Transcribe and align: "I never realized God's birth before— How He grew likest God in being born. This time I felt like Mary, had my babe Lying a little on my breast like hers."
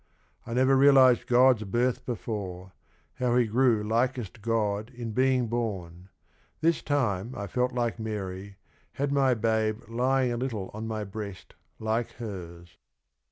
"I 0.47 0.55
never 0.55 0.75
realized 0.75 1.27
God's 1.27 1.63
birth 1.63 2.07
before— 2.07 2.71
How 3.19 3.35
He 3.35 3.45
grew 3.45 3.83
likest 3.83 4.41
God 4.41 4.89
in 4.89 5.11
being 5.11 5.45
born. 5.45 6.09
This 6.59 6.81
time 6.81 7.35
I 7.37 7.45
felt 7.45 7.71
like 7.71 7.99
Mary, 7.99 8.55
had 8.93 9.11
my 9.11 9.35
babe 9.35 9.83
Lying 9.87 10.31
a 10.33 10.37
little 10.37 10.71
on 10.73 10.87
my 10.87 11.03
breast 11.03 11.53
like 11.77 12.13
hers." 12.13 12.79